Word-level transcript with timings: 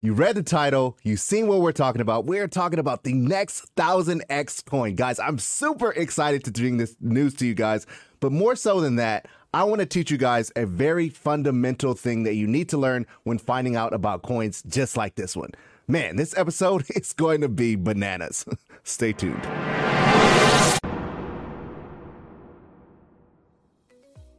You 0.00 0.12
read 0.12 0.36
the 0.36 0.44
title, 0.44 0.96
you've 1.02 1.18
seen 1.18 1.48
what 1.48 1.60
we're 1.60 1.72
talking 1.72 2.00
about. 2.00 2.24
We're 2.24 2.46
talking 2.46 2.78
about 2.78 3.02
the 3.02 3.14
next 3.14 3.74
1000X 3.74 4.64
coin. 4.64 4.94
Guys, 4.94 5.18
I'm 5.18 5.40
super 5.40 5.90
excited 5.90 6.44
to 6.44 6.52
bring 6.52 6.76
this 6.76 6.94
news 7.00 7.34
to 7.34 7.46
you 7.46 7.54
guys. 7.54 7.84
But 8.20 8.30
more 8.30 8.54
so 8.54 8.80
than 8.80 8.94
that, 8.94 9.26
I 9.52 9.64
want 9.64 9.80
to 9.80 9.86
teach 9.86 10.12
you 10.12 10.16
guys 10.16 10.52
a 10.54 10.66
very 10.66 11.08
fundamental 11.08 11.94
thing 11.94 12.22
that 12.22 12.34
you 12.34 12.46
need 12.46 12.68
to 12.68 12.78
learn 12.78 13.06
when 13.24 13.38
finding 13.38 13.74
out 13.74 13.92
about 13.92 14.22
coins 14.22 14.62
just 14.68 14.96
like 14.96 15.16
this 15.16 15.36
one. 15.36 15.50
Man, 15.88 16.14
this 16.14 16.32
episode 16.38 16.84
is 16.90 17.12
going 17.12 17.40
to 17.40 17.48
be 17.48 17.74
bananas. 17.74 18.44
Stay 18.84 19.12
tuned. 19.12 19.44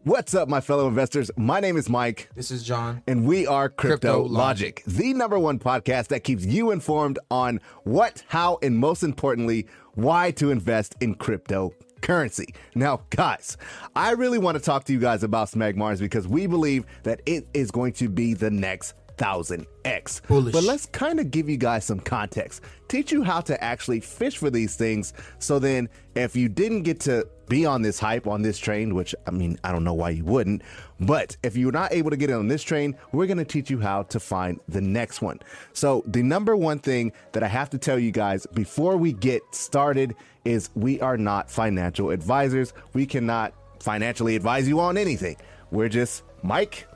What's 0.06 0.34
up, 0.34 0.48
my 0.48 0.62
fellow 0.62 0.88
investors? 0.88 1.30
My 1.36 1.60
name 1.60 1.76
is 1.76 1.90
Mike. 1.90 2.30
This 2.34 2.52
is 2.52 2.64
John. 2.64 3.04
And 3.06 3.26
we 3.26 3.46
are 3.46 3.68
Crypto, 3.68 4.22
Crypto 4.22 4.24
Logic, 4.24 4.82
the 4.88 5.14
number 5.14 5.38
one 5.38 5.60
podcast 5.60 6.08
that 6.08 6.24
keeps 6.24 6.46
you 6.46 6.72
informed 6.72 7.20
on 7.30 7.60
what, 7.84 8.24
how, 8.30 8.60
and 8.64 8.78
most 8.78 9.04
importantly, 9.04 9.68
why 9.96 10.32
to 10.32 10.52
invest 10.52 10.96
in 11.02 11.16
cryptocurrency. 11.16 12.56
Now, 12.76 13.02
guys, 13.10 13.58
I 13.94 14.12
really 14.12 14.38
want 14.38 14.58
to 14.58 14.64
talk 14.64 14.86
to 14.86 14.94
you 14.94 15.00
guys 15.00 15.24
about 15.24 15.50
Smeg 15.50 15.76
Mars 15.76 16.00
because 16.00 16.30
we 16.30 16.48
believe 16.48 16.86
that 17.04 17.22
it 17.26 17.50
is 17.54 17.70
going 17.70 17.92
to 17.94 18.08
be 18.08 18.34
the 18.34 18.50
next 18.50 18.94
1000x. 19.20 20.28
Bullish. 20.28 20.54
But 20.54 20.64
let's 20.64 20.86
kind 20.88 21.20
of 21.20 21.32
give 21.32 21.50
you 21.50 21.58
guys 21.58 21.86
some 21.86 22.00
context, 22.00 22.64
teach 22.88 23.12
you 23.12 23.24
how 23.24 23.42
to 23.42 23.64
actually 23.64 24.00
fish 24.00 24.38
for 24.38 24.50
these 24.50 24.76
things. 24.76 25.14
So 25.40 25.60
then, 25.60 25.90
if 26.16 26.36
you 26.36 26.50
didn't 26.50 26.84
get 26.84 27.00
to 27.02 27.28
be 27.48 27.66
on 27.66 27.82
this 27.82 28.00
hype, 28.00 28.28
on 28.28 28.42
this 28.42 28.58
train, 28.58 28.96
which 28.96 29.14
I 29.28 29.32
mean, 29.32 29.60
I 29.64 29.72
don't 29.72 29.84
know 29.84 29.94
why 29.94 30.12
you 30.12 30.24
wouldn't, 30.24 30.62
but 31.00 31.36
if 31.44 31.58
you're 31.58 31.72
not 31.72 31.92
able 31.92 32.10
to 32.10 32.18
get 32.18 32.32
on 32.32 32.48
this 32.48 32.64
train, 32.64 32.96
we're 33.12 33.28
going 33.28 33.38
to 33.38 33.46
teach 33.46 33.70
you 33.70 33.80
how 33.80 34.04
to 34.04 34.20
find 34.20 34.60
the 34.68 34.82
next 34.82 35.22
one. 35.22 35.40
So, 35.74 36.04
the 36.08 36.24
number 36.24 36.56
one 36.56 36.80
thing 36.80 37.12
that 37.34 37.44
I 37.44 37.48
have 37.48 37.70
to 37.72 37.78
tell 37.78 38.00
you 38.00 38.12
guys 38.12 38.46
before 38.54 38.98
we 38.98 39.14
get 39.14 39.42
started 39.52 40.16
is 40.46 40.70
we 40.76 41.02
are 41.02 41.18
not 41.18 41.52
financial 41.52 42.10
advisors. 42.12 42.74
We 42.94 43.06
cannot 43.06 43.54
financially 43.80 44.36
advise 44.36 44.68
you 44.68 44.80
on 44.80 44.98
anything. 44.98 45.38
We're 45.72 45.90
just 45.90 46.24
Mike 46.42 46.88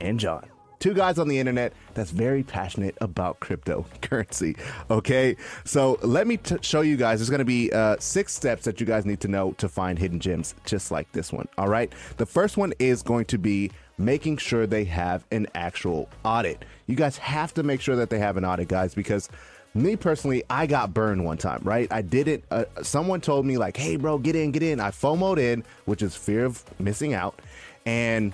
and 0.00 0.18
John. 0.18 0.49
Two 0.80 0.94
guys 0.94 1.18
on 1.18 1.28
the 1.28 1.38
internet 1.38 1.74
that's 1.92 2.10
very 2.10 2.42
passionate 2.42 2.96
about 3.00 3.38
cryptocurrency. 3.40 4.58
Okay, 4.90 5.36
so 5.64 5.98
let 6.02 6.26
me 6.26 6.36
t- 6.36 6.56
show 6.62 6.80
you 6.80 6.96
guys. 6.96 7.20
There's 7.20 7.30
going 7.30 7.38
to 7.40 7.44
be 7.44 7.70
uh, 7.72 7.96
six 8.00 8.34
steps 8.34 8.64
that 8.64 8.80
you 8.80 8.86
guys 8.86 9.06
need 9.06 9.20
to 9.20 9.28
know 9.28 9.52
to 9.52 9.68
find 9.68 9.98
hidden 9.98 10.18
gems, 10.18 10.54
just 10.64 10.90
like 10.90 11.10
this 11.12 11.32
one. 11.32 11.46
All 11.58 11.68
right, 11.68 11.92
the 12.16 12.26
first 12.26 12.56
one 12.56 12.72
is 12.78 13.02
going 13.02 13.26
to 13.26 13.38
be 13.38 13.70
making 13.98 14.38
sure 14.38 14.66
they 14.66 14.84
have 14.84 15.24
an 15.30 15.46
actual 15.54 16.08
audit. 16.24 16.64
You 16.86 16.96
guys 16.96 17.18
have 17.18 17.54
to 17.54 17.62
make 17.62 17.80
sure 17.80 17.94
that 17.96 18.10
they 18.10 18.18
have 18.18 18.36
an 18.36 18.44
audit, 18.44 18.68
guys, 18.68 18.94
because 18.94 19.28
me 19.74 19.94
personally, 19.94 20.42
I 20.50 20.66
got 20.66 20.92
burned 20.92 21.24
one 21.24 21.36
time, 21.36 21.60
right? 21.62 21.90
I 21.92 22.02
did 22.02 22.26
it. 22.26 22.44
Uh, 22.50 22.64
someone 22.82 23.20
told 23.20 23.46
me, 23.46 23.58
like, 23.58 23.76
hey, 23.76 23.96
bro, 23.96 24.18
get 24.18 24.34
in, 24.34 24.50
get 24.50 24.62
in. 24.62 24.80
I 24.80 24.90
FOMOed 24.90 25.38
in, 25.38 25.62
which 25.84 26.02
is 26.02 26.16
fear 26.16 26.44
of 26.44 26.64
missing 26.80 27.14
out. 27.14 27.40
And 27.86 28.32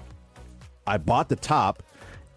I 0.87 0.99
bought 0.99 1.29
the 1.29 1.37
top, 1.37 1.83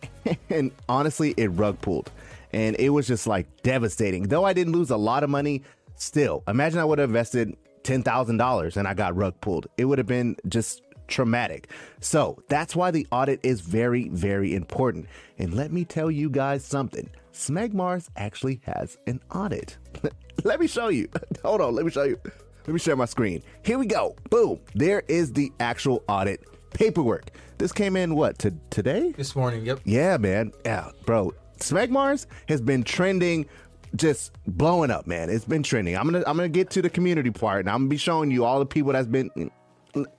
and 0.49 0.71
honestly, 0.87 1.33
it 1.37 1.47
rug 1.49 1.79
pulled. 1.81 2.11
And 2.51 2.75
it 2.79 2.89
was 2.89 3.07
just 3.07 3.27
like 3.27 3.47
devastating. 3.63 4.23
Though 4.23 4.43
I 4.43 4.53
didn't 4.53 4.73
lose 4.73 4.89
a 4.89 4.97
lot 4.97 5.23
of 5.23 5.29
money, 5.29 5.63
still, 5.95 6.43
imagine 6.47 6.79
I 6.79 6.85
would 6.85 6.99
have 6.99 7.09
invested 7.09 7.55
$10,000 7.83 8.77
and 8.77 8.87
I 8.87 8.93
got 8.93 9.15
rug 9.15 9.39
pulled. 9.41 9.67
It 9.77 9.85
would 9.85 9.97
have 9.97 10.07
been 10.07 10.35
just 10.47 10.81
traumatic. 11.07 11.69
So 11.99 12.41
that's 12.47 12.75
why 12.75 12.91
the 12.91 13.07
audit 13.11 13.39
is 13.43 13.61
very, 13.61 14.09
very 14.09 14.55
important. 14.55 15.07
And 15.37 15.53
let 15.53 15.71
me 15.71 15.85
tell 15.85 16.09
you 16.09 16.29
guys 16.29 16.63
something 16.63 17.09
Smegmars 17.33 18.09
actually 18.15 18.61
has 18.65 18.97
an 19.07 19.21
audit. 19.33 19.77
let 20.43 20.59
me 20.59 20.67
show 20.67 20.89
you. 20.89 21.07
Hold 21.43 21.61
on, 21.61 21.75
let 21.75 21.85
me 21.85 21.91
show 21.91 22.03
you. 22.03 22.19
Let 22.23 22.73
me 22.73 22.79
share 22.79 22.95
my 22.95 23.05
screen. 23.05 23.41
Here 23.63 23.79
we 23.79 23.85
go. 23.85 24.15
Boom. 24.29 24.59
There 24.75 25.03
is 25.07 25.33
the 25.33 25.51
actual 25.59 26.03
audit 26.07 26.43
paperwork. 26.73 27.31
This 27.57 27.71
came 27.71 27.95
in 27.95 28.15
what 28.15 28.39
to 28.39 28.53
today? 28.69 29.13
This 29.17 29.35
morning, 29.35 29.65
yep. 29.65 29.79
Yeah, 29.83 30.17
man. 30.17 30.51
Yeah, 30.65 30.89
bro. 31.05 31.33
Smegmars 31.59 32.25
has 32.47 32.61
been 32.61 32.83
trending 32.83 33.45
just 33.95 34.31
blowing 34.47 34.91
up, 34.91 35.07
man. 35.07 35.29
It's 35.29 35.45
been 35.45 35.63
trending. 35.63 35.97
I'm 35.97 36.05
gonna 36.05 36.23
I'm 36.25 36.37
gonna 36.37 36.49
get 36.49 36.69
to 36.71 36.81
the 36.81 36.89
community 36.89 37.31
part 37.31 37.61
and 37.61 37.69
I'm 37.69 37.81
gonna 37.81 37.89
be 37.89 37.97
showing 37.97 38.31
you 38.31 38.45
all 38.45 38.59
the 38.59 38.65
people 38.65 38.93
that's 38.93 39.07
been 39.07 39.29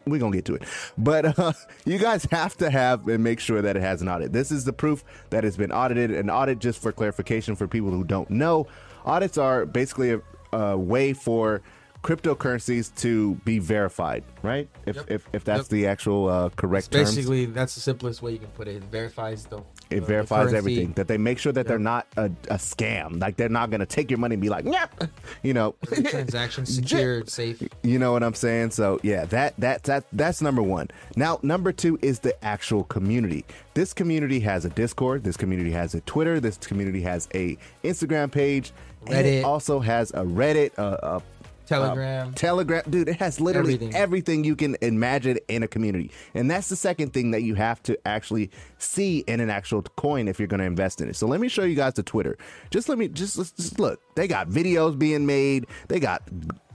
we're 0.05 0.19
gonna 0.19 0.35
get 0.35 0.45
to 0.45 0.55
it 0.55 0.65
but 0.99 1.39
uh, 1.39 1.53
you 1.85 1.99
guys 1.99 2.25
have 2.33 2.57
to 2.57 2.71
have 2.71 3.07
and 3.07 3.23
make 3.23 3.39
sure 3.39 3.63
that 3.63 3.77
it 3.77 3.81
has 3.81 4.03
an 4.03 4.09
audit 4.09 4.33
this 4.33 4.51
is 4.51 4.65
the 4.65 4.73
proof 4.73 5.05
that 5.31 5.45
it's 5.45 5.57
been 5.57 5.71
audited 5.71 6.11
an 6.11 6.29
audit 6.29 6.59
just 6.59 6.83
for 6.83 6.91
clarification 6.91 7.55
for 7.55 7.69
people 7.69 7.91
who 7.91 8.03
don't 8.03 8.29
know 8.31 8.67
audits 9.05 9.39
are 9.39 9.67
basically 9.67 10.13
a, 10.13 10.21
a 10.53 10.77
way 10.77 11.13
for 11.13 11.63
cryptocurrencies 12.03 12.95
to 12.97 13.35
be 13.45 13.59
verified, 13.59 14.25
right? 14.43 14.69
If 14.87 14.97
Yep. 14.97 15.11
if, 15.11 15.29
if 15.33 15.45
that's 15.45 15.61
Yep. 15.61 15.69
the 15.69 15.87
actual 15.87 16.29
uh, 16.29 16.49
correct 16.51 16.91
terms. 16.91 17.15
Basically, 17.15 17.47
that's 17.47 17.75
the 17.75 17.81
simplest 17.81 18.23
way 18.23 18.33
you 18.33 18.39
can 18.39 18.49
put 18.49 18.69
it. 18.69 18.77
It 18.77 18.85
verifies 18.85 19.45
the. 19.47 19.59
It 19.91 20.01
the 20.01 20.07
verifies 20.07 20.53
everything. 20.55 20.93
That 20.93 21.09
they 21.09 21.19
make 21.19 21.39
sure 21.39 21.53
that 21.53 21.67
they're 21.67 21.79
not 21.79 22.07
a, 22.17 22.27
a 22.49 22.57
scam. 22.57 23.21
Like 23.21 23.37
they're 23.37 23.49
not 23.49 23.71
gonna 23.71 23.87
take 23.87 24.11
your 24.11 24.19
money 24.19 24.35
and 24.35 24.43
be 24.43 24.49
like, 24.49 24.65
yep, 24.65 25.05
you 25.43 25.53
know. 25.53 25.75
Transaction 26.05 26.65
secured, 26.67 27.29
safe. 27.29 27.63
You 27.83 27.99
know 27.99 28.13
what 28.13 28.23
I'm 28.23 28.35
saying? 28.35 28.71
So 28.71 29.01
yeah, 29.03 29.25
that 29.27 29.55
that 29.59 29.83
that 29.85 30.05
that's 30.13 30.41
number 30.41 30.63
one. 30.63 30.89
Now 31.17 31.39
number 31.43 31.73
two 31.73 31.99
is 32.03 32.21
the 32.21 32.43
actual 32.45 32.85
community. 32.85 33.45
This 33.75 33.93
community 33.93 34.41
has 34.41 34.65
a 34.65 34.71
Discord. 34.71 35.25
This 35.25 35.37
community 35.37 35.71
has 35.73 35.95
a 35.95 36.01
Twitter. 36.03 36.41
This 36.41 36.57
community 36.57 37.03
has 37.03 37.29
a 37.35 37.59
Instagram 37.85 38.31
page. 38.31 38.73
And 39.07 39.27
it 39.27 39.45
also 39.47 39.81
has 39.81 40.11
a 40.11 40.23
Reddit, 40.23 40.77
a, 40.77 41.17
a 41.17 41.23
Telegram. 41.71 42.33
Telegram, 42.35 42.83
dude, 42.91 43.09
it 43.09 43.17
has 43.17 43.41
literally 43.41 43.75
Everything. 43.75 43.95
everything. 43.95 44.45
you 44.45 44.57
can 44.57 44.77
imagine 44.83 45.39
in 45.49 45.63
a 45.63 45.69
community. 45.69 46.11
And 46.35 46.51
that's 46.51 46.69
the 46.69 46.77
second 46.77 47.13
thing 47.13 47.31
that 47.31 47.43
you 47.43 47.55
have 47.55 47.83
to 47.85 47.99
actually 48.07 48.51
see 48.79 49.21
in 49.27 49.41
an 49.41 49.51
actual 49.51 49.83
coin 49.97 50.29
if 50.29 50.39
you're 50.39 50.49
going 50.49 50.61
to 50.61 50.67
invest 50.67 51.01
in 51.01 51.09
it. 51.09 51.17
So 51.17 51.27
let 51.27 51.41
me 51.41 51.49
show 51.49 51.63
you 51.65 51.77
guys 51.77 51.95
the 51.95 52.03
Twitter. 52.03 52.37
Just 52.71 52.89
let 52.89 52.99
me 52.99 53.09
just, 53.09 53.39
let's 53.39 53.53
just 53.53 53.79
look. 53.79 54.01
They 54.17 54.27
got 54.27 54.49
videos 54.49 54.99
being 54.99 55.27
made. 55.27 55.67
They 55.89 56.01
got 56.01 56.23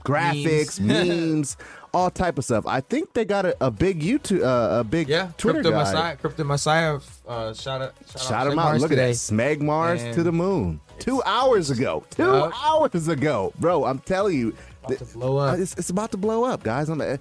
graphics, 0.04 0.80
memes, 0.80 1.56
all 1.92 2.10
type 2.10 2.38
of 2.38 2.44
stuff. 2.44 2.66
I 2.66 2.80
think 2.80 3.12
they 3.12 3.24
got 3.24 3.44
a, 3.44 3.56
a 3.60 3.70
big 3.70 4.00
YouTube, 4.00 4.42
uh, 4.42 4.80
a 4.80 4.84
big 4.84 5.08
yeah, 5.08 5.30
Twitter 5.36 5.62
Crypto 5.62 5.70
guy. 5.72 5.78
Messiah. 5.84 6.16
Crypto 6.16 6.44
Messiah. 6.44 7.00
Uh, 7.26 7.52
shout 7.54 7.82
out. 7.82 7.94
Shout, 8.10 8.22
Shout 8.22 8.32
out 8.46 8.52
him 8.52 8.58
out. 8.58 8.64
Mars 8.64 8.82
Look 8.82 8.90
today. 8.90 9.10
at 9.10 9.16
that. 9.16 9.34
Smeg 9.34 9.60
Mars 9.60 10.02
to 10.14 10.22
the 10.22 10.32
moon. 10.32 10.80
Two 10.98 11.22
hours 11.24 11.70
ago. 11.70 12.04
Two 12.10 12.22
Yup. 12.22 12.52
hours 12.64 13.08
ago. 13.08 13.52
Bro, 13.58 13.84
I'm 13.84 13.98
telling 14.00 14.38
you. 14.38 14.54
About 14.86 14.98
to 14.98 15.04
blow 15.18 15.36
up. 15.38 15.58
It's, 15.58 15.74
it's 15.74 15.90
about 15.90 16.10
to 16.12 16.16
blow 16.16 16.44
up, 16.44 16.62
guys. 16.62 16.88
I'm, 16.88 17.00
uh, 17.00 17.16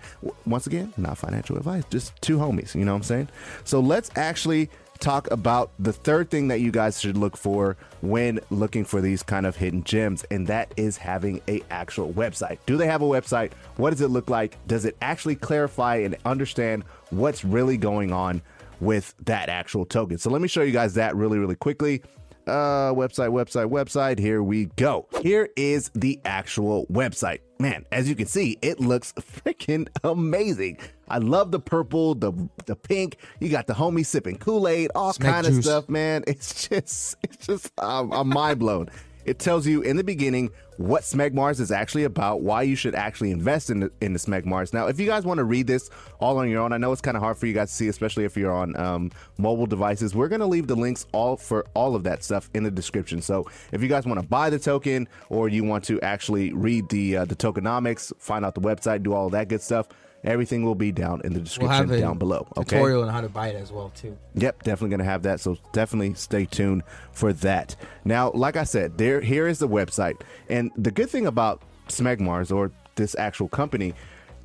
once 0.45 0.67
again, 0.67 0.93
not 0.97 1.17
financial 1.17 1.57
advice. 1.57 1.83
Just 1.89 2.19
two 2.21 2.37
homies. 2.37 2.75
You 2.75 2.85
know 2.85 2.93
what 2.93 2.97
I'm 2.97 3.03
saying? 3.03 3.29
So 3.63 3.79
let's 3.79 4.09
actually 4.15 4.69
talk 4.99 5.29
about 5.31 5.71
the 5.77 5.91
third 5.91 6.29
thing 6.29 6.47
that 6.47 6.61
you 6.61 6.71
guys 6.71 6.99
should 6.99 7.17
look 7.17 7.35
for 7.35 7.75
when 8.01 8.39
looking 8.49 8.85
for 8.85 9.01
these 9.01 9.21
kind 9.23 9.45
of 9.45 9.55
hidden 9.55 9.84
gems 9.84 10.23
and 10.31 10.47
that 10.47 10.73
is 10.78 10.97
having 10.97 11.41
a 11.47 11.61
actual 11.69 12.13
website 12.13 12.57
do 12.66 12.78
they 12.78 12.87
have 12.87 13.01
a 13.01 13.05
website 13.05 13.51
what 13.75 13.90
does 13.90 14.01
it 14.01 14.07
look 14.07 14.29
like 14.29 14.57
does 14.67 14.85
it 14.85 14.95
actually 15.01 15.35
clarify 15.35 15.97
and 15.97 16.16
understand 16.23 16.84
what's 17.09 17.43
really 17.43 17.78
going 17.78 18.13
on 18.13 18.41
with 18.79 19.13
that 19.25 19.49
actual 19.49 19.85
token 19.85 20.17
so 20.17 20.29
let 20.29 20.41
me 20.41 20.47
show 20.47 20.61
you 20.61 20.72
guys 20.72 20.93
that 20.93 21.16
really 21.16 21.37
really 21.37 21.55
quickly 21.55 22.01
uh 22.47 22.93
website 22.93 23.29
website 23.29 23.69
website. 23.69 24.19
Here 24.19 24.41
we 24.43 24.65
go. 24.75 25.07
Here 25.21 25.49
is 25.55 25.89
the 25.95 26.19
actual 26.25 26.85
website. 26.87 27.39
Man 27.59 27.85
as 27.91 28.09
you 28.09 28.15
can 28.15 28.25
see 28.27 28.57
it 28.61 28.79
looks 28.79 29.13
freaking 29.13 29.87
amazing. 30.03 30.77
I 31.07 31.19
love 31.19 31.51
the 31.51 31.59
purple 31.59 32.15
the 32.15 32.33
the 32.65 32.75
pink. 32.75 33.17
You 33.39 33.49
got 33.49 33.67
the 33.67 33.73
homie 33.73 34.05
sipping 34.05 34.37
kool-aid 34.37 34.91
all 34.93 35.13
Smack 35.13 35.43
kind 35.43 35.47
of 35.47 35.63
stuff 35.63 35.89
man. 35.89 36.23
It's 36.27 36.67
just 36.67 37.15
it's 37.23 37.45
just 37.47 37.71
i'm, 37.77 38.11
I'm 38.11 38.27
mind 38.27 38.59
blown 38.59 38.89
It 39.25 39.39
tells 39.39 39.66
you 39.66 39.81
in 39.81 39.97
the 39.97 40.03
beginning 40.03 40.51
what 40.77 41.03
Smegmars 41.03 41.59
is 41.59 41.72
actually 41.72 42.03
about, 42.03 42.41
why 42.41 42.61
you 42.61 42.75
should 42.75 42.95
actually 42.95 43.31
invest 43.31 43.69
in 43.69 43.79
the, 43.79 43.91
in 44.01 44.13
the 44.13 44.19
Smegmars. 44.19 44.73
Now, 44.73 44.87
if 44.87 44.99
you 44.99 45.05
guys 45.05 45.25
want 45.25 45.37
to 45.39 45.43
read 45.43 45.67
this 45.67 45.89
all 46.19 46.37
on 46.37 46.49
your 46.49 46.61
own, 46.61 46.73
I 46.73 46.77
know 46.77 46.91
it's 46.91 47.01
kind 47.01 47.17
of 47.17 47.23
hard 47.23 47.37
for 47.37 47.47
you 47.47 47.53
guys 47.53 47.69
to 47.69 47.75
see, 47.75 47.87
especially 47.87 48.25
if 48.25 48.37
you're 48.37 48.51
on 48.53 48.75
um, 48.77 49.11
mobile 49.37 49.66
devices. 49.66 50.13
We're 50.13 50.27
going 50.27 50.41
to 50.41 50.47
leave 50.47 50.67
the 50.67 50.75
links 50.75 51.05
all 51.11 51.37
for 51.37 51.66
all 51.73 51.95
of 51.95 52.03
that 52.03 52.23
stuff 52.23 52.49
in 52.53 52.63
the 52.63 52.72
description. 52.72 53.22
So 53.22 53.45
if 53.72 53.81
you 53.81 53.87
guys 53.87 54.05
want 54.05 54.19
to 54.19 54.27
buy 54.27 54.49
the 54.49 54.59
token 54.59 55.07
or 55.29 55.49
you 55.49 55.63
want 55.63 55.83
to 55.85 55.99
actually 56.01 56.53
read 56.53 56.89
the 56.89 57.17
uh, 57.17 57.25
the 57.25 57.35
tokenomics, 57.35 58.11
find 58.19 58.45
out 58.45 58.53
the 58.53 58.61
website, 58.61 59.03
do 59.03 59.13
all 59.13 59.29
that 59.29 59.47
good 59.47 59.61
stuff, 59.61 59.87
everything 60.25 60.63
will 60.63 60.75
be 60.75 60.91
down 60.91 61.22
in 61.23 61.33
the 61.33 61.39
We'll 61.39 61.45
description 61.45 61.91
a 61.91 61.99
down 61.99 62.17
below. 62.17 62.47
Okay. 62.57 62.77
tutorial 62.77 63.03
on 63.03 63.09
how 63.09 63.22
to 63.22 63.29
buy 63.29 63.49
it 63.49 63.55
as 63.55 63.72
well 63.72 63.91
too. 63.95 64.17
Yep, 64.35 64.63
definitely 64.63 64.89
going 64.89 64.99
to 64.99 65.05
have 65.05 65.23
that. 65.23 65.39
So 65.39 65.57
definitely 65.72 66.13
stay 66.16 66.45
tuned 66.45 66.83
for 67.11 67.31
that. 67.33 67.75
Now, 68.03 68.31
like 68.31 68.57
I 68.57 68.63
said, 68.63 68.97
there 68.97 69.22
here 69.22 69.47
is 69.47 69.59
the 69.59 69.69
website, 69.69 70.22
and 70.49 70.72
the 70.77 70.91
good 70.91 71.09
thing 71.09 71.25
about 71.25 71.61
Smegmars 71.87 72.53
or 72.53 72.72
this 72.95 73.16
actual 73.17 73.47
company 73.47 73.93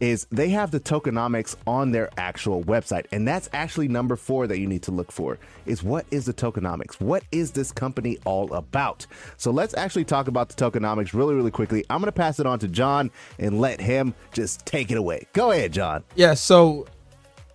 is 0.00 0.26
they 0.30 0.48
have 0.48 0.70
the 0.70 0.80
tokenomics 0.80 1.54
on 1.66 1.92
their 1.92 2.10
actual 2.16 2.64
website, 2.64 3.06
and 3.12 3.28
that's 3.28 3.48
actually 3.52 3.88
number 3.88 4.16
four 4.16 4.46
that 4.46 4.58
you 4.58 4.66
need 4.66 4.82
to 4.82 4.90
look 4.90 5.12
for. 5.12 5.38
Is 5.66 5.82
what 5.82 6.06
is 6.10 6.26
the 6.26 6.34
tokenomics? 6.34 7.00
What 7.00 7.22
is 7.30 7.52
this 7.52 7.70
company 7.70 8.18
all 8.24 8.52
about? 8.54 9.06
So 9.36 9.50
let's 9.50 9.74
actually 9.74 10.04
talk 10.04 10.28
about 10.28 10.48
the 10.48 10.54
tokenomics 10.54 11.12
really, 11.12 11.34
really 11.34 11.50
quickly. 11.50 11.84
I'm 11.90 11.98
going 12.00 12.06
to 12.06 12.12
pass 12.12 12.40
it 12.40 12.46
on 12.46 12.58
to 12.60 12.68
John 12.68 13.10
and 13.38 13.60
let 13.60 13.80
him 13.80 14.14
just 14.32 14.64
take 14.66 14.90
it 14.90 14.96
away. 14.96 15.26
Go 15.32 15.50
ahead, 15.50 15.72
John. 15.72 16.02
Yeah, 16.14 16.34
so 16.34 16.86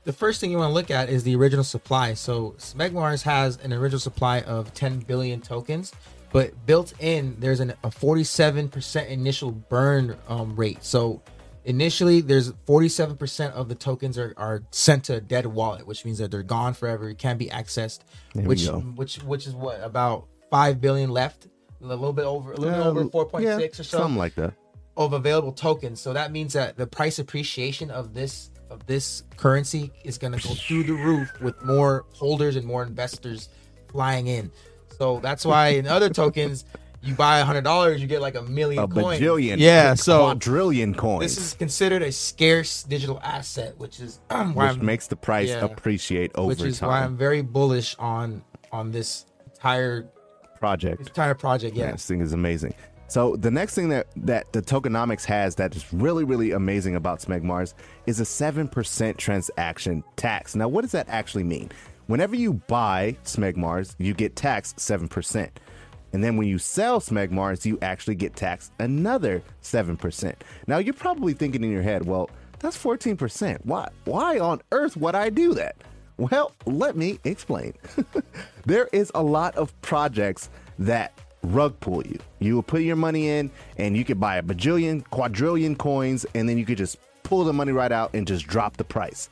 the 0.05 0.13
first 0.13 0.39
thing 0.39 0.51
you 0.51 0.57
want 0.57 0.69
to 0.69 0.73
look 0.73 0.91
at 0.91 1.09
is 1.09 1.23
the 1.23 1.35
original 1.35 1.63
supply. 1.63 2.13
So 2.13 2.55
Smegmars 2.57 3.23
has 3.23 3.57
an 3.57 3.73
original 3.73 3.99
supply 3.99 4.41
of 4.41 4.73
10 4.73 4.99
billion 4.99 5.41
tokens, 5.41 5.93
but 6.31 6.53
built 6.65 6.93
in 6.99 7.35
there's 7.39 7.59
an, 7.59 7.71
a 7.83 7.89
47% 7.89 9.07
initial 9.07 9.51
burn 9.51 10.15
um, 10.27 10.55
rate. 10.55 10.83
So 10.83 11.21
initially 11.65 12.21
there's 12.21 12.51
47% 12.51 13.51
of 13.51 13.67
the 13.69 13.75
tokens 13.75 14.17
are, 14.17 14.33
are 14.37 14.63
sent 14.71 15.03
to 15.05 15.15
a 15.15 15.21
dead 15.21 15.45
wallet, 15.45 15.85
which 15.85 16.05
means 16.05 16.19
that 16.19 16.31
they're 16.31 16.43
gone 16.43 16.73
forever. 16.73 17.09
It 17.09 17.17
can't 17.17 17.39
be 17.39 17.47
accessed. 17.47 17.99
we 18.33 18.43
which 18.43 18.67
which 18.67 19.23
which 19.23 19.47
is 19.47 19.53
what 19.53 19.81
about 19.83 20.27
5 20.51 20.79
billion 20.79 21.09
left? 21.09 21.47
A 21.81 21.85
little 21.85 22.13
bit 22.13 22.25
over 22.25 22.53
a 22.53 22.57
little 22.57 22.93
bit 22.93 23.15
over 23.15 23.29
4.6 23.29 23.41
Yeah, 23.41 23.57
or 23.57 23.69
so 23.73 23.83
Something 23.83 24.17
like 24.17 24.35
that. 24.35 24.53
of 24.95 25.13
available 25.13 25.51
tokens. 25.51 25.99
So 25.99 26.13
that 26.13 26.31
means 26.31 26.53
that 26.53 26.77
the 26.77 26.87
price 26.87 27.19
appreciation 27.19 27.91
of 27.91 28.13
this 28.13 28.51
of 28.69 28.85
this 28.87 29.23
currency 29.37 29.91
is 30.03 30.17
going 30.17 30.33
to 30.33 30.47
go 30.47 30.53
through 30.55 30.83
the 30.83 30.93
roof 30.93 31.29
with 31.41 31.61
more 31.63 32.05
holders 32.13 32.55
and 32.55 32.65
more 32.65 32.81
investors 32.83 33.49
flying 33.89 34.27
in. 34.27 34.51
So 34.97 35.19
that's 35.19 35.45
why 35.45 35.67
in 35.69 35.87
other 35.87 36.09
tokens, 36.09 36.65
you 37.05 37.13
buy 37.15 37.39
a 37.39 37.45
hundred 37.45 37.63
dollars, 37.63 38.01
you 38.01 38.07
get 38.07 38.21
like 38.21 38.35
a 38.35 38.41
million 38.43 38.83
A 38.83 38.87
coins. 38.87 39.19
bajillion, 39.21 39.57
Yeah. 39.57 39.93
a 39.93 39.97
So 39.97 40.19
quadrillion 40.23 40.93
coins. 40.93 41.21
this 41.21 41.37
is 41.37 41.53
considered 41.53 42.01
a 42.01 42.11
scarce 42.11 42.83
digital 42.83 43.19
asset, 43.23 43.77
which 43.77 43.99
is 43.99 44.19
why 44.29 44.43
which 44.47 44.79
I'm, 44.79 44.85
makes 44.85 45.07
the 45.07 45.15
price 45.15 45.49
yeah. 45.49 45.63
appreciate 45.65 46.31
over 46.35 46.47
which 46.49 46.61
is 46.61 46.79
time. 46.79 46.89
why 46.89 47.01
I'm 47.03 47.15
very 47.17 47.41
bullish 47.41 47.95
on 47.99 48.43
on 48.71 48.91
this 48.91 49.25
entire 49.53 50.07
Project. 50.59 50.99
entire 51.01 51.35
project. 51.35 51.75
Yeah, 51.75 51.85
Yeah. 51.85 51.91
this 51.91 52.05
thing 52.07 52.21
is 52.21 52.33
amazing. 52.33 52.73
So 53.07 53.35
the 53.35 53.51
next 53.51 53.75
thing 53.75 53.89
that 53.89 54.07
that 54.15 54.51
the 54.51 54.61
tokenomics 54.63 55.25
has 55.25 55.55
that 55.55 55.75
is 55.75 55.93
really 55.93 56.23
really 56.23 56.51
amazing 56.51 56.95
about 56.95 57.19
Smegmars 57.19 57.73
is 58.07 58.19
a 58.19 58.25
seven 58.25 58.67
percent 58.67 59.17
transaction 59.17 60.03
tax. 60.15 60.55
Now, 60.55 60.67
what 60.67 60.81
does 60.81 60.91
that 60.93 61.07
actually 61.07 61.43
mean? 61.43 61.69
Whenever 62.07 62.35
you 62.35 62.53
buy 62.67 63.15
Smegmars, 63.23 63.95
you 63.99 64.13
get 64.15 64.35
taxed 64.35 64.79
seven 64.79 65.07
percent. 65.07 65.59
And 66.15 66.23
then 66.23 66.37
when 66.37 66.47
you 66.47 66.57
sell 66.59 67.01
Smegmars, 67.01 67.65
you 67.65 67.77
actually 67.81 68.15
get 68.15 68.37
taxed 68.37 68.71
another 68.79 69.43
7%. 69.61 70.33
Now 70.65 70.77
you're 70.77 70.93
probably 70.93 71.33
thinking 71.33 71.61
in 71.61 71.69
your 71.69 71.81
head, 71.81 72.05
well, 72.05 72.29
that's 72.59 72.81
14%. 72.81 73.59
Why 73.65 73.89
why 74.05 74.39
on 74.39 74.61
earth 74.71 74.95
would 74.95 75.13
I 75.13 75.29
do 75.29 75.53
that? 75.55 75.75
Well, 76.15 76.53
let 76.65 76.95
me 76.95 77.19
explain. 77.25 77.73
there 78.65 78.87
is 78.93 79.11
a 79.13 79.21
lot 79.21 79.57
of 79.57 79.73
projects 79.81 80.49
that 80.79 81.11
rug 81.43 81.77
pull 81.81 82.01
you. 82.07 82.17
You 82.39 82.55
will 82.55 82.63
put 82.63 82.83
your 82.83 82.95
money 82.95 83.27
in 83.27 83.51
and 83.75 83.97
you 83.97 84.05
could 84.05 84.17
buy 84.17 84.37
a 84.37 84.41
bajillion, 84.41 85.03
quadrillion 85.09 85.75
coins, 85.75 86.25
and 86.33 86.47
then 86.47 86.57
you 86.57 86.65
could 86.65 86.77
just 86.77 86.97
pull 87.23 87.43
the 87.43 87.51
money 87.51 87.73
right 87.73 87.91
out 87.91 88.11
and 88.13 88.25
just 88.25 88.47
drop 88.47 88.77
the 88.77 88.85
price. 88.85 89.27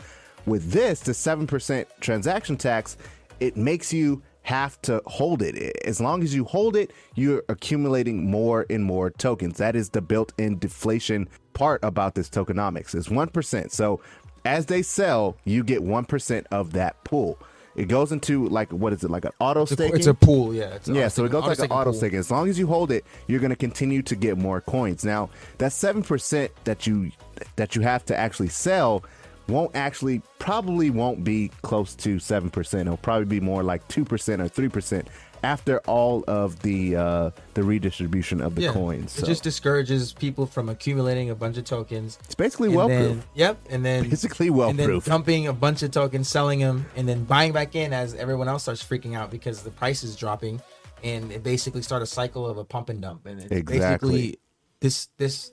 With 0.46 0.70
this, 0.70 1.00
the 1.00 1.14
7% 1.14 1.86
transaction 2.02 2.58
tax, 2.58 2.98
it 3.40 3.56
makes 3.56 3.94
you 3.94 4.22
have 4.44 4.82
to 4.84 5.02
hold 5.06 5.42
it. 5.42 5.56
As 5.86 6.00
long 6.00 6.22
as 6.22 6.36
you 6.36 6.44
hold 6.44 6.76
it, 6.76 6.92
you're 7.16 7.44
accumulating 7.50 8.30
more 8.30 8.66
and 8.70 8.84
more 8.84 9.10
tokens. 9.10 9.58
That 9.58 9.76
is 9.76 9.90
the 9.90 10.02
built 10.02 10.34
in 10.38 10.60
deflation 10.60 11.28
part 11.54 11.84
about 11.84 12.16
this 12.16 12.30
tokenomics 12.30 12.94
is 12.94 13.08
1%. 13.08 13.72
So 13.72 14.02
as 14.46 14.66
they 14.66 14.82
sell, 14.82 15.38
you 15.46 15.64
get 15.64 15.82
1% 15.82 16.46
of 16.52 16.74
that 16.74 17.02
pool. 17.04 17.40
It 17.76 17.88
goes 17.88 18.12
into 18.12 18.48
like 18.50 18.72
what 18.72 18.94
is 18.94 19.04
it 19.04 19.10
like 19.10 19.26
an 19.26 19.32
auto 19.40 19.66
staking? 19.66 19.96
it's 19.96 20.06
a 20.06 20.14
pool. 20.14 20.54
Yeah. 20.54 20.76
It's 20.76 20.88
Yeah, 20.88 21.08
so 21.08 21.26
it 21.26 21.32
goes 21.32 21.46
like 21.46 21.58
an 21.58 21.72
auto 21.72 21.92
staking. 21.92 22.20
As 22.20 22.30
long 22.30 22.48
as 22.48 22.60
you 22.60 22.68
hold 22.68 22.92
it, 22.92 23.04
you're 23.28 23.40
going 23.40 23.50
to 23.50 23.56
continue 23.56 24.04
to 24.04 24.16
get 24.16 24.38
more 24.38 24.62
coins. 24.62 25.04
Now, 25.04 25.32
that 25.58 25.74
seven 25.74 26.04
percent 26.04 26.52
that 26.66 26.86
you 26.86 27.12
that 27.56 27.76
you 27.76 27.82
have 27.82 28.06
to 28.06 28.16
actually 28.16 28.50
sell 28.50 29.04
won't 29.48 29.76
actually 29.76 30.22
probably 30.40 30.90
won't 30.90 31.24
be 31.24 31.50
close 31.62 31.96
to 31.96 32.20
seven 32.20 32.50
percent. 32.50 32.88
It'll 32.88 32.98
probably 32.98 33.26
be 33.26 33.40
more 33.40 33.64
like 33.64 33.88
two 33.88 34.06
percent 34.06 34.42
or 34.42 34.48
three 34.48 34.70
percent 34.70 35.08
after 35.44 35.80
all 35.80 36.24
of 36.28 36.62
the 36.62 36.96
uh, 36.96 37.30
the 37.54 37.64
redistribution 37.64 38.40
of 38.40 38.56
the 38.56 38.70
coins. 38.70 39.20
It 39.20 39.26
just 39.26 39.44
discourages 39.44 40.14
people 40.14 40.46
from 40.46 40.70
accumulating 40.70 41.30
a 41.30 41.36
bunch 41.36 41.58
of 41.58 41.66
tokens. 41.66 42.18
it's 42.24 42.36
basically 42.36 42.70
whale 42.70 42.88
proof. 42.88 43.28
Yep, 43.34 43.60
and 43.70 43.84
then 43.84 44.10
Basically 44.10 44.50
whale 44.50 44.70
and 44.70 44.80
then 44.80 44.88
proof. 44.88 45.06
dumping 45.06 45.48
a 45.48 45.54
bunch 45.54 45.84
of 45.84 45.92
tokens, 45.92 46.30
selling 46.30 46.60
them, 46.60 46.86
and 46.96 47.08
then 47.08 47.26
buying 47.26 47.52
back 47.52 47.76
in 47.76 47.92
as 47.92 48.14
everyone 48.16 48.48
else 48.48 48.64
starts 48.64 48.84
freaking 48.84 49.16
out 49.18 49.30
because 49.32 49.64
the 49.64 49.72
price 49.72 50.04
is 50.04 50.16
dropping, 50.16 50.62
and 51.04 51.30
it 51.34 51.44
basically 51.44 51.82
start 51.82 52.02
a 52.02 52.06
cycle 52.08 52.48
of 52.48 52.58
a 52.58 52.64
pump 52.64 52.88
and 52.88 53.02
dump. 53.02 53.26
And 53.26 53.42
it's 53.42 53.52
Exactly. 53.52 53.80
basically 54.12 54.40
this 54.80 55.10
this 55.18 55.52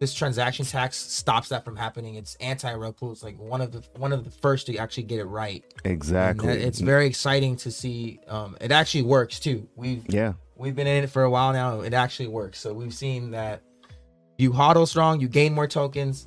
this 0.00 0.14
transaction 0.14 0.64
tax 0.64 0.96
stops 0.96 1.50
that 1.50 1.62
from 1.64 1.76
happening. 1.76 2.14
It's 2.14 2.34
anti 2.36 2.72
rug 2.74 2.96
pull. 2.96 3.12
It's 3.12 3.22
like 3.22 3.38
one 3.38 3.60
of 3.60 3.70
the 3.70 3.82
one 3.96 4.12
of 4.14 4.24
the 4.24 4.30
first 4.30 4.66
to 4.66 4.76
actually 4.78 5.02
get 5.04 5.20
it 5.20 5.26
right. 5.26 5.62
Exactly. 5.84 6.48
that- 6.48 6.58
it's 6.66 6.80
very 6.80 7.06
exciting 7.06 7.54
to 7.56 7.70
see. 7.70 8.18
Um, 8.26 8.56
it 8.62 8.72
actually 8.72 9.02
works 9.02 9.38
too. 9.38 9.68
We've 9.76 10.02
yeah. 10.08 10.32
we've 10.56 10.74
been 10.74 10.86
in 10.86 11.04
it 11.04 11.10
for 11.10 11.22
a 11.22 11.30
while 11.30 11.52
now. 11.52 11.82
It 11.82 11.92
actually 11.92 12.28
works. 12.28 12.58
So 12.58 12.72
we've 12.72 12.94
seen 12.94 13.30
that 13.32 13.62
you 14.38 14.50
hodl 14.52 14.88
strong, 14.88 15.20
you 15.20 15.28
gain 15.28 15.52
more 15.52 15.66
tokens. 15.66 16.26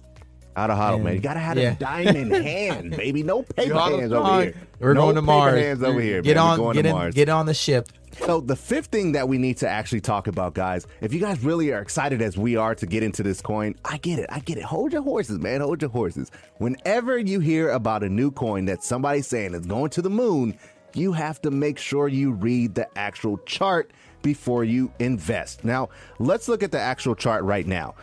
Out 0.55 0.69
of 0.69 0.77
hodl, 0.77 0.95
And- 0.97 1.03
man. 1.05 1.13
You 1.15 1.19
gotta 1.19 1.39
have 1.39 1.57
yeah. 1.57 1.71
a 1.71 1.75
diamond 1.75 2.31
hand, 2.45 2.91
baby. 2.95 3.23
No 3.23 3.41
paper 3.41 3.73
hands 3.73 4.05
strong. 4.11 4.25
over 4.29 4.41
here. 4.43 4.55
We're 4.79 4.93
no 4.93 5.01
going 5.01 5.15
to 5.15 5.21
Mars. 5.23 5.59
hands 5.59 5.81
over 5.81 5.99
here. 5.99 6.21
Get 6.21 6.37
man. 6.37 6.59
On, 6.59 6.73
get 6.75 6.85
in, 6.85 6.91
Mars. 6.91 7.15
get 7.15 7.27
on 7.29 7.47
the 7.47 7.55
ship. 7.55 7.89
So 8.21 8.39
the 8.39 8.55
fifth 8.55 8.87
thing 8.87 9.11
that 9.13 9.27
we 9.27 9.37
need 9.37 9.57
to 9.57 9.69
actually 9.69 10.01
talk 10.01 10.27
about, 10.27 10.53
guys, 10.53 10.87
if 11.01 11.13
you 11.13 11.19
guys 11.19 11.43
really 11.43 11.71
are 11.73 11.81
excited 11.81 12.21
as 12.21 12.37
we 12.37 12.55
are 12.55 12.73
to 12.75 12.85
get 12.85 13.03
into 13.03 13.23
this 13.23 13.41
coin, 13.41 13.75
I 13.83 13.97
get 13.97 14.19
it. 14.19 14.27
I 14.29 14.39
get 14.39 14.57
it. 14.57 14.63
Hold 14.63 14.93
your 14.93 15.01
horses, 15.01 15.39
man. 15.39 15.61
Hold 15.61 15.81
your 15.81 15.91
horses. 15.91 16.31
Whenever 16.59 17.17
you 17.17 17.39
hear 17.39 17.71
about 17.71 18.03
a 18.03 18.09
new 18.09 18.31
coin 18.31 18.65
that 18.65 18.83
somebody's 18.83 19.27
saying 19.27 19.53
is 19.53 19.65
going 19.65 19.89
to 19.91 20.01
the 20.01 20.09
moon, 20.09 20.57
you 20.93 21.11
have 21.11 21.41
to 21.41 21.51
make 21.51 21.77
sure 21.77 22.07
you 22.07 22.31
read 22.31 22.75
the 22.75 22.87
actual 22.97 23.39
chart 23.39 23.91
before 24.21 24.63
you 24.63 24.91
invest. 24.99 25.63
Now, 25.65 25.89
let's 26.19 26.47
look 26.47 26.63
at 26.63 26.71
the 26.71 26.79
actual 26.79 27.15
chart 27.15 27.43
right 27.43 27.67
now. 27.67 27.95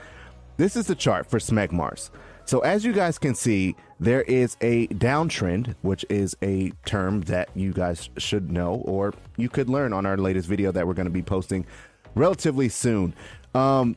This 0.56 0.76
is 0.76 0.86
the 0.86 0.94
chart 0.94 1.26
for 1.26 1.38
Smegmars. 1.38 2.10
So 2.50 2.58
as 2.58 2.84
you 2.84 2.92
guys 2.92 3.16
can 3.16 3.36
see, 3.36 3.76
there 4.00 4.22
is 4.22 4.56
a 4.60 4.88
downtrend, 4.88 5.76
which 5.82 6.04
is 6.10 6.36
a 6.42 6.72
term 6.84 7.20
that 7.20 7.48
you 7.54 7.72
guys 7.72 8.10
should 8.16 8.50
know, 8.50 8.82
or 8.86 9.14
you 9.36 9.48
could 9.48 9.70
learn 9.70 9.92
on 9.92 10.04
our 10.04 10.16
latest 10.16 10.48
video 10.48 10.72
that 10.72 10.84
we're 10.84 10.94
going 10.94 11.06
to 11.06 11.12
be 11.12 11.22
posting 11.22 11.64
relatively 12.16 12.68
soon. 12.68 13.14
Um, 13.54 13.94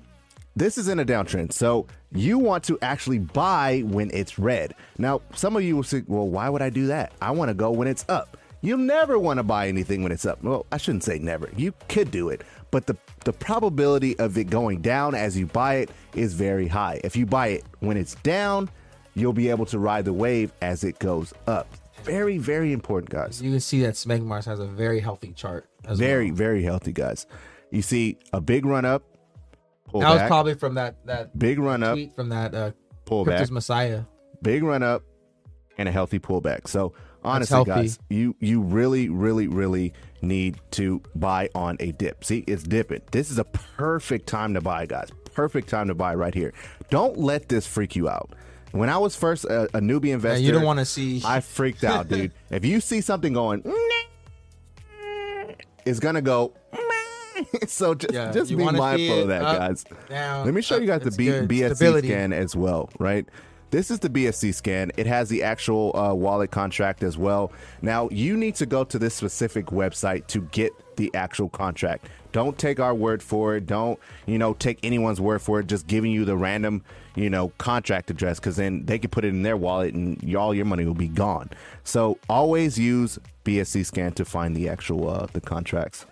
this 0.56 0.78
is 0.78 0.88
in 0.88 1.00
a 1.00 1.04
downtrend, 1.04 1.52
so 1.52 1.88
you 2.12 2.38
want 2.38 2.64
to 2.66 2.78
actually 2.84 3.18
buy 3.18 3.82
when 3.88 4.12
it's 4.14 4.38
red. 4.38 4.76
Now, 5.00 5.22
some 5.34 5.56
of 5.56 5.64
you 5.64 5.76
will 5.76 5.82
say, 5.82 6.04
"Well, 6.06 6.28
why 6.28 6.48
would 6.48 6.62
I 6.62 6.70
do 6.70 6.86
that? 6.86 7.14
I 7.24 7.32
want 7.32 7.50
to 7.50 7.56
go 7.56 7.72
when 7.72 7.88
it's 7.88 8.06
up." 8.08 8.38
You'll 8.62 8.78
never 8.78 9.18
want 9.18 9.40
to 9.40 9.44
buy 9.44 9.68
anything 9.68 10.04
when 10.04 10.12
it's 10.12 10.28
up. 10.28 10.44
Well, 10.44 10.68
I 10.72 10.78
shouldn't 10.78 11.04
say 11.04 11.18
never. 11.18 11.50
You 11.58 11.74
could 11.90 12.12
do 12.12 12.30
it, 12.30 12.44
but 12.74 12.88
the 12.88 12.98
the 13.24 13.32
probability 13.32 14.18
of 14.18 14.36
it 14.36 14.46
going 14.46 14.82
down 14.82 15.14
as 15.14 15.38
you 15.38 15.46
buy 15.46 15.76
it 15.76 15.92
is 16.16 16.34
very 16.34 16.68
high. 16.68 17.00
If 17.04 17.16
you 17.16 17.28
buy 17.28 17.50
it 17.50 17.64
when 17.82 17.98
it's 17.98 18.16
down, 18.16 18.68
you'll 19.14 19.32
be 19.32 19.50
able 19.50 19.68
to 19.68 19.78
ride 19.78 20.06
the 20.06 20.12
wave 20.12 20.52
as 20.64 20.84
it 20.84 20.98
goes 20.98 21.36
up. 21.46 21.68
Very, 22.04 22.40
very 22.40 22.74
important, 22.74 23.12
guys. 23.12 23.42
You 23.44 23.52
can 23.52 23.60
see 23.60 23.82
that 23.84 23.94
Smegmars 23.94 24.46
has 24.46 24.60
a 24.60 24.66
very 24.66 25.00
healthy 25.00 25.34
chart. 25.34 25.70
As 25.86 26.00
Very, 26.00 26.32
well. 26.32 26.36
very 26.36 26.64
healthy, 26.64 26.92
guys. 26.92 27.28
You 27.70 27.84
see 27.84 28.18
a 28.34 28.42
big 28.42 28.66
run 28.66 28.86
up, 28.86 29.04
pull 29.88 30.02
That 30.02 30.14
was 30.14 30.24
probably 30.24 30.56
from 30.56 30.74
that 30.74 31.06
that 31.06 31.38
big 31.38 31.60
run 31.60 31.84
up, 31.84 31.98
from 32.16 32.30
that 32.30 32.56
uh, 32.56 32.72
pull 33.06 33.24
Crypto's 33.24 33.50
back, 33.50 33.52
Messiah. 33.52 34.02
big 34.42 34.64
run 34.64 34.82
up, 34.82 35.04
and 35.78 35.88
a 35.88 35.92
healthy 35.92 36.18
pullback. 36.20 36.68
So 36.68 36.94
honestly, 37.24 37.64
guys, 37.66 38.00
you 38.10 38.36
you 38.40 38.62
really, 38.62 39.10
really, 39.10 39.48
really 39.48 39.94
need 40.22 40.60
to 40.72 41.02
buy 41.16 41.50
on 41.56 41.78
a 41.80 41.92
dip. 41.94 42.24
See, 42.24 42.44
it's 42.48 42.64
dipping. 42.64 43.02
This 43.12 43.30
is 43.32 43.40
a 43.40 43.44
perfect 43.44 44.28
time 44.28 44.54
to 44.54 44.62
buy, 44.62 44.86
guys. 44.86 45.10
Perfect 45.34 45.68
time 45.70 45.88
to 45.88 45.96
buy 45.96 46.16
right 46.16 46.34
here. 46.34 46.54
Don't 46.90 47.18
let 47.18 47.50
this 47.50 47.66
freak 47.68 47.96
you 47.96 48.08
out. 48.10 48.34
When 48.72 48.90
I 48.90 48.98
was 48.98 49.16
first 49.16 49.46
a, 49.46 49.64
a 49.76 49.80
newbie 49.82 50.14
investor, 50.14 50.44
you 50.44 50.52
don't 50.52 50.64
wanna 50.64 50.86
see- 50.86 51.22
I 51.26 51.40
freaked 51.42 51.84
out, 51.84 52.08
dude. 52.08 52.32
if 52.50 52.66
you 52.66 52.80
see 52.80 53.02
something 53.02 53.34
going, 53.34 53.64
it's 55.86 56.00
gonna 56.00 56.22
go. 56.22 56.54
so 57.68 57.94
just, 57.94 58.14
Yeah, 58.14 58.32
just 58.32 58.50
be 58.50 58.56
mindful 58.56 59.22
of 59.24 59.28
that, 59.28 59.42
up, 59.44 59.58
guys. 59.58 59.86
down, 60.10 60.46
Let 60.46 60.54
me 60.54 60.62
show 60.62 60.76
up. 60.76 60.82
you 60.82 60.88
guys 60.88 61.02
the 61.02 61.12
B-. 61.12 61.28
BSC 61.28 62.00
scan 62.04 62.34
as 62.34 62.56
well, 62.56 62.90
right? 63.00 63.26
This 63.74 63.90
is 63.90 63.98
the 63.98 64.08
BSC 64.08 64.54
scan. 64.54 64.92
It 64.98 65.08
has 65.08 65.30
the 65.30 65.42
actual 65.42 65.98
uh, 65.98 66.14
wallet 66.14 66.52
contract 66.52 67.02
as 67.02 67.18
well. 67.18 67.52
Now, 67.82 68.08
you 68.12 68.38
need 68.38 68.54
to 68.58 68.68
go 68.68 68.84
to 68.84 69.00
this 69.00 69.16
specific 69.16 69.66
website 69.66 70.28
to 70.28 70.42
get 70.52 70.72
the 70.96 71.10
actual 71.16 71.50
contract. 71.50 72.08
Don't 72.34 72.56
take 72.56 72.80
our 72.80 72.94
word 72.94 73.24
for 73.24 73.56
it. 73.56 73.66
Don't, 73.66 74.00
you 74.28 74.38
know, 74.38 74.54
take 74.54 74.78
anyone's 74.84 75.20
word 75.20 75.42
for 75.42 75.60
it, 75.60 75.66
just 75.66 75.88
giving 75.88 76.12
you 76.12 76.24
the 76.24 76.38
random, 76.38 76.84
you 77.16 77.32
know, 77.32 77.50
contract 77.58 78.12
address 78.12 78.40
because 78.40 78.58
then 78.58 78.86
they 78.86 79.00
can 79.00 79.10
put 79.10 79.26
it 79.26 79.30
in 79.30 79.42
their 79.42 79.58
wallet 79.58 79.96
and 79.96 80.36
all 80.36 80.54
your 80.54 80.66
money 80.66 80.86
will 80.86 80.94
be 80.94 81.08
gone. 81.08 81.50
So 81.84 82.20
always 82.30 82.78
use 82.78 83.18
BSC 83.44 83.88
scan 83.88 84.12
to 84.12 84.24
find 84.24 84.56
the 84.56 84.70
actual, 84.70 85.10
uh, 85.10 85.26
the 85.34 85.42
contracts, 85.42 86.06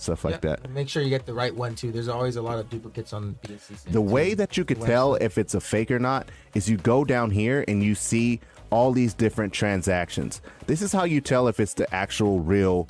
stuff 0.00 0.24
like 0.24 0.42
Yeah, 0.42 0.56
that. 0.56 0.70
Make 0.70 0.88
sure 0.88 1.02
you 1.02 1.10
get 1.10 1.26
the 1.26 1.34
right 1.34 1.54
one 1.54 1.74
too. 1.74 1.92
There's 1.92 2.08
always 2.08 2.36
a 2.36 2.42
lot 2.42 2.58
of 2.58 2.68
duplicates 2.70 3.12
on 3.12 3.36
BSC. 3.42 3.92
The 3.92 4.00
way 4.00 4.34
that 4.34 4.56
you 4.56 4.64
could 4.64 4.80
tell 4.80 5.14
if 5.16 5.38
it's 5.38 5.54
a 5.54 5.60
fake 5.60 5.90
or 5.90 5.98
not 5.98 6.28
is 6.54 6.68
you 6.68 6.76
go 6.76 7.04
down 7.04 7.30
here 7.30 7.64
and 7.68 7.82
you 7.82 7.94
see 7.94 8.40
all 8.70 8.92
these 8.92 9.14
different 9.14 9.52
transactions. 9.52 10.40
This 10.66 10.82
is 10.82 10.92
how 10.92 11.04
you 11.04 11.20
tell 11.20 11.48
if 11.48 11.60
it's 11.60 11.74
the 11.74 11.92
actual 11.94 12.40
real 12.40 12.88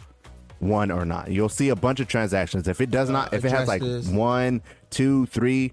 one 0.59 0.91
or 0.91 1.05
not. 1.05 1.31
You'll 1.31 1.49
see 1.49 1.71
a 1.71 1.77
bunch 1.77 2.01
of 2.01 2.09
transactions. 2.09 2.69
If 2.69 2.81
it 2.81 2.91
does 2.91 3.09
uh, 3.09 3.15
not, 3.15 3.35
if 3.35 3.45
it 3.45 3.51
has 3.51 3.67
like 3.67 3.83
one, 4.07 4.63
two, 4.91 5.27
three, 5.27 5.73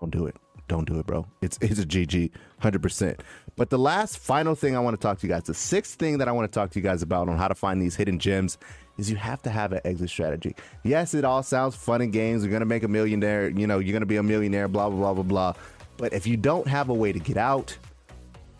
don't 0.00 0.10
do 0.10 0.26
it. 0.26 0.36
Don't 0.68 0.86
do 0.86 0.98
it, 0.98 1.06
bro. 1.06 1.26
It's 1.42 1.58
it's 1.60 1.78
a 1.78 1.86
GG, 1.86 2.30
hundred 2.58 2.82
percent. 2.82 3.22
But 3.56 3.70
the 3.70 3.78
last 3.78 4.18
final 4.18 4.54
thing 4.54 4.76
I 4.76 4.80
want 4.80 4.98
to 4.98 5.02
talk 5.02 5.18
to 5.20 5.26
you 5.26 5.32
guys, 5.32 5.44
the 5.44 5.54
sixth 5.54 5.98
thing 5.98 6.18
that 6.18 6.28
I 6.28 6.32
want 6.32 6.50
to 6.50 6.54
talk 6.54 6.70
to 6.70 6.78
you 6.78 6.82
guys 6.82 7.02
about 7.02 7.28
on 7.28 7.36
how 7.36 7.48
to 7.48 7.54
find 7.54 7.80
these 7.80 7.96
hidden 7.96 8.18
gems 8.18 8.58
is 8.98 9.10
you 9.10 9.16
have 9.16 9.42
to 9.42 9.50
have 9.50 9.72
an 9.72 9.80
exit 9.84 10.10
strategy. 10.10 10.54
Yes, 10.82 11.14
it 11.14 11.24
all 11.24 11.42
sounds 11.42 11.74
fun 11.74 12.00
and 12.00 12.12
games. 12.12 12.44
You're 12.44 12.52
gonna 12.52 12.64
make 12.64 12.82
a 12.82 12.88
millionaire, 12.88 13.48
you 13.48 13.66
know, 13.66 13.78
you're 13.78 13.92
gonna 13.92 14.06
be 14.06 14.16
a 14.16 14.22
millionaire, 14.22 14.68
blah 14.68 14.88
blah 14.88 14.98
blah 14.98 15.14
blah 15.14 15.22
blah. 15.22 15.54
But 15.96 16.12
if 16.12 16.26
you 16.26 16.36
don't 16.36 16.66
have 16.66 16.88
a 16.88 16.94
way 16.94 17.12
to 17.12 17.18
get 17.18 17.36
out, 17.36 17.76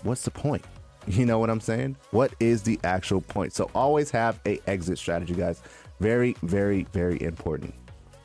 what's 0.03 0.23
the 0.23 0.31
point? 0.31 0.65
You 1.07 1.27
know 1.27 1.39
what 1.39 1.51
I'm 1.51 1.61
saying? 1.61 1.97
What 2.13 2.33
is 2.41 2.63
the 2.63 2.81
actual 2.83 3.21
point? 3.21 3.53
So 3.53 3.71
always 3.75 4.11
have 4.13 4.41
a 4.47 4.59
exit 4.67 4.97
strategy, 4.97 5.35
guys. 5.35 5.61
Very, 6.01 6.35
very, 6.43 6.85
very 6.95 7.21
important. 7.21 7.75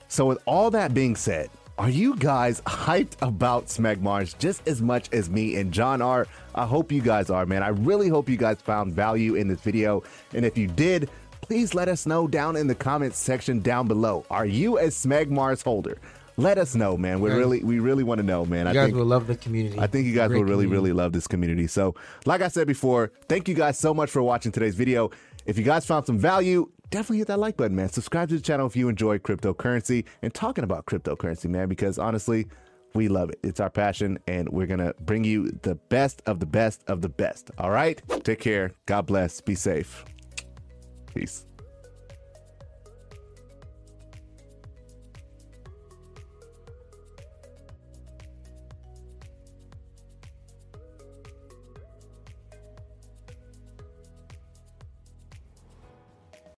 So 0.08 0.26
with 0.26 0.40
all 0.46 0.72
that 0.72 0.94
being 0.94 1.18
said, 1.18 1.50
are 1.80 1.90
you 1.90 2.16
guys 2.18 2.60
hyped 2.62 3.14
about 3.22 3.68
Smegmars 3.68 4.38
just 4.38 4.68
as 4.68 4.82
much 4.82 5.08
as 5.14 5.30
me 5.30 5.56
and 5.56 5.72
John 5.72 6.02
are? 6.02 6.28
I 6.54 6.66
hope 6.66 6.92
you 6.92 7.02
guys 7.02 7.30
are, 7.30 7.46
man. 7.46 7.64
I 7.64 7.70
really 7.70 8.10
hope 8.10 8.28
you 8.28 8.36
guys 8.36 8.62
found 8.62 8.94
value 8.94 9.36
in 9.36 9.48
this 9.48 9.62
video. 9.62 10.04
And 10.34 10.46
if 10.46 10.58
you 10.58 10.68
did, 10.68 11.10
please 11.50 11.74
let 11.74 11.90
us 11.90 12.06
know 12.06 12.28
down 12.28 12.56
in 12.56 12.68
the 12.68 12.76
comments 12.76 13.18
section 13.18 13.60
down 13.60 13.88
below. 13.88 14.24
Are 14.30 14.46
you 14.46 14.78
a 14.78 14.84
Smegmars 14.84 15.64
holder? 15.64 15.98
Let 16.38 16.60
us 16.60 16.76
know, 16.76 16.96
man. 16.96 17.22
We 17.22 17.32
really, 17.32 17.64
we 17.64 17.80
really 17.80 18.04
want 18.04 18.20
to 18.20 18.24
know, 18.24 18.46
man. 18.46 18.68
You 18.68 18.70
I 18.70 18.74
guys 18.76 18.86
think 18.86 18.98
will 18.98 19.06
love 19.06 19.26
the 19.26 19.36
community. 19.36 19.80
I 19.80 19.88
think 19.88 20.06
you 20.06 20.14
guys 20.14 20.30
will 20.30 20.44
really, 20.44 20.66
community. 20.66 20.68
really 20.68 20.94
love 20.94 21.12
this 21.12 21.26
community. 21.26 21.66
So, 21.66 21.96
like 22.28 22.42
I 22.42 22.50
said 22.50 22.68
before, 22.68 23.12
thank 23.28 23.48
you 23.48 23.56
guys 23.56 23.80
so 23.80 23.96
much 23.96 24.12
for 24.12 24.22
watching 24.22 24.52
today's 24.52 24.76
video. 24.76 25.10
If 25.48 25.58
you 25.58 25.64
guys 25.64 25.88
found 25.88 26.06
some 26.06 26.20
value, 26.20 26.72
definitely 26.92 27.18
hit 27.18 27.28
that 27.30 27.40
like 27.40 27.58
button, 27.58 27.76
man. 27.76 27.90
Subscribe 27.90 28.30
to 28.30 28.36
the 28.36 28.42
channel 28.42 28.68
if 28.68 28.76
you 28.76 28.88
enjoy 28.88 29.18
cryptocurrency 29.18 30.06
and 30.22 30.32
talking 30.32 30.64
about 30.64 30.86
cryptocurrency, 30.86 31.50
man, 31.50 31.68
because 31.68 31.98
honestly, 31.98 32.48
we 32.94 33.08
love 33.08 33.32
it. 33.32 33.40
It's 33.42 33.60
our 33.60 33.72
passion, 33.72 34.20
and 34.28 34.50
we're 34.50 34.68
going 34.68 34.82
to 34.82 34.94
bring 35.02 35.24
you 35.24 35.50
the 35.64 35.74
best 35.74 36.22
of 36.28 36.40
the 36.40 36.46
best 36.46 36.84
of 36.88 37.02
the 37.02 37.10
best. 37.10 37.50
All 37.58 37.72
right? 37.72 38.00
Take 38.24 38.40
care. 38.40 38.74
God 38.86 39.08
bless. 39.08 39.42
Be 39.42 39.56
safe. 39.56 40.06
Peace. 41.14 41.49